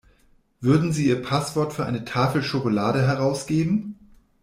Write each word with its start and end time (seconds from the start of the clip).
Würden 0.61 0.91
Sie 0.91 1.05
Ihr 1.09 1.21
Passwort 1.21 1.73
für 1.73 1.85
eine 1.85 2.05
Tafel 2.05 2.41
Schokolade 2.41 3.05
herausgeben? 3.05 3.99